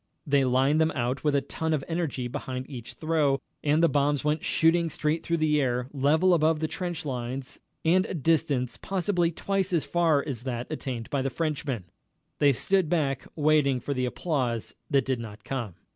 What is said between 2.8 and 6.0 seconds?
throw, and the bombs went shooting straight through the air,